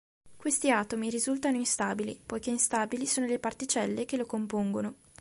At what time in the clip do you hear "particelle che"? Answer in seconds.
3.37-4.17